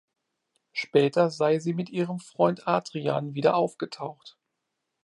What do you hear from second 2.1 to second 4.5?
Freund Adrian wieder aufgetaucht.